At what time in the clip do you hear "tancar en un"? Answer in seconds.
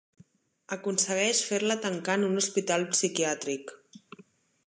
1.83-2.41